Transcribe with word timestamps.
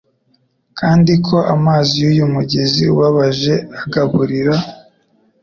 kandi 0.79 1.11
ko 1.27 1.37
amazi 1.55 1.93
yuyu 2.03 2.25
mugezi 2.35 2.83
ubabaje 2.93 3.53
agaburira 3.81 4.55